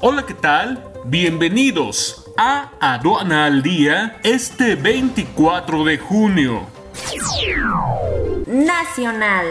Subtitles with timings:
[0.00, 0.84] Hola, ¿qué tal?
[1.06, 6.66] Bienvenidos a Aduana al Día este 24 de junio.
[8.46, 9.46] Nacional.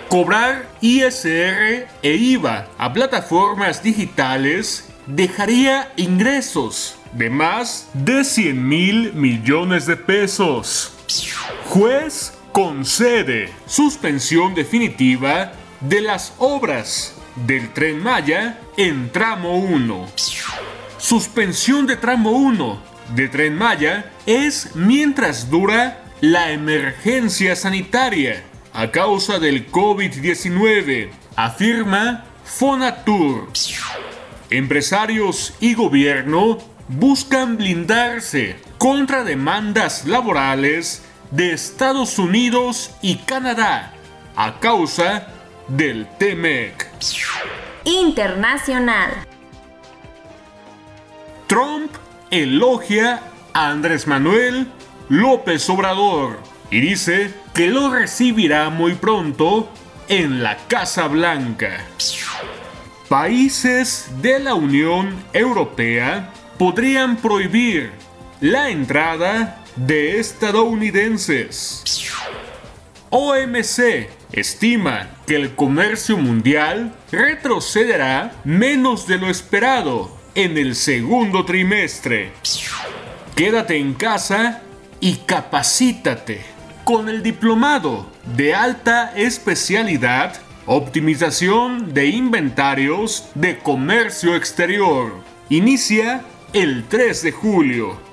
[0.09, 9.85] Cobrar ISR e IVA a plataformas digitales dejaría ingresos de más de 100 mil millones
[9.85, 10.93] de pesos.
[11.65, 17.15] Juez concede suspensión definitiva de las obras
[17.47, 20.07] del tren Maya en tramo 1.
[20.99, 22.79] Suspensión de tramo 1
[23.15, 33.49] de tren Maya es mientras dura la emergencia sanitaria a causa del COVID-19, afirma Fonatur.
[34.51, 43.91] Empresarios y gobierno buscan blindarse contra demandas laborales de Estados Unidos y Canadá
[44.35, 45.29] a causa
[45.67, 46.91] del TEMEC.
[47.85, 49.09] Internacional.
[51.47, 51.91] Trump
[52.29, 53.19] elogia
[53.51, 54.67] a Andrés Manuel
[55.09, 56.39] López Obrador
[56.69, 59.69] y dice que lo recibirá muy pronto
[60.09, 61.83] en la Casa Blanca.
[63.09, 67.91] Países de la Unión Europea podrían prohibir
[68.39, 71.83] la entrada de estadounidenses.
[73.09, 82.31] OMC estima que el comercio mundial retrocederá menos de lo esperado en el segundo trimestre.
[83.35, 84.61] Quédate en casa
[84.99, 86.41] y capacítate
[86.83, 90.33] con el diplomado de alta especialidad
[90.65, 95.11] Optimización de inventarios de comercio exterior.
[95.49, 96.23] Inicia
[96.53, 98.12] el 3 de julio.